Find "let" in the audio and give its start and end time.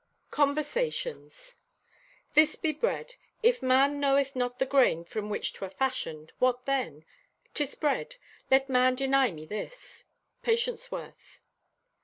8.49-8.67